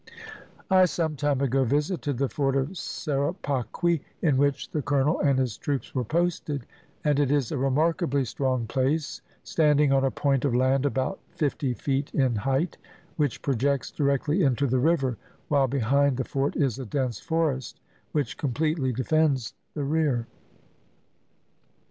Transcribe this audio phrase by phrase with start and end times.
[0.71, 5.57] "I some time ago visited the fort of Serapaqui, in which the colonel and his
[5.57, 6.65] troops are posted,
[7.03, 11.75] and it is a remarkably strong place, standing on a point of land about fifty
[11.75, 12.79] feet in height,
[13.17, 15.17] which projects directly into the river,
[15.49, 17.79] while behind the fort is a dense forest,
[18.11, 20.25] which completely defends the rear.